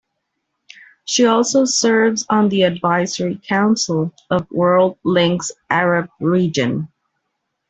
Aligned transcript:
She 1.05 1.27
also 1.27 1.63
serves 1.63 2.25
on 2.27 2.49
the 2.49 2.63
Advisory 2.63 3.39
Council 3.47 4.11
of 4.31 4.49
World 4.49 4.97
Links 5.03 5.51
Arab 5.69 6.09
Region. 6.19 6.87